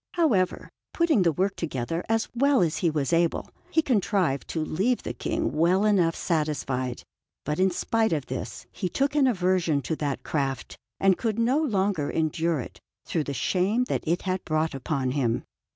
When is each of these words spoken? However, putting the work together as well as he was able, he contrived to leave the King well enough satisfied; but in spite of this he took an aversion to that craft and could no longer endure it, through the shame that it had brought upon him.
However, 0.13 0.67
putting 0.95 1.21
the 1.21 1.31
work 1.31 1.55
together 1.55 2.03
as 2.09 2.27
well 2.33 2.61
as 2.61 2.77
he 2.77 2.89
was 2.89 3.13
able, 3.13 3.47
he 3.69 3.83
contrived 3.83 4.47
to 4.47 4.65
leave 4.65 5.03
the 5.03 5.13
King 5.13 5.51
well 5.55 5.85
enough 5.85 6.15
satisfied; 6.15 7.03
but 7.45 7.59
in 7.59 7.69
spite 7.69 8.11
of 8.11 8.25
this 8.25 8.65
he 8.71 8.89
took 8.89 9.13
an 9.13 9.27
aversion 9.27 9.79
to 9.83 9.95
that 9.97 10.23
craft 10.23 10.75
and 10.99 11.19
could 11.19 11.37
no 11.37 11.59
longer 11.61 12.09
endure 12.09 12.59
it, 12.61 12.79
through 13.05 13.25
the 13.25 13.33
shame 13.35 13.83
that 13.89 14.03
it 14.07 14.23
had 14.23 14.43
brought 14.43 14.73
upon 14.73 15.11
him. 15.11 15.43